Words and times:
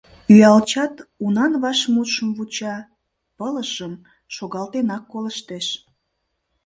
Ӱялчат 0.31 0.93
унан 1.23 1.53
вашмутшым 1.63 2.29
вуча, 2.37 2.75
пылышым 3.37 3.93
шогалтенак 4.35 5.03
колыштеш. 5.11 5.67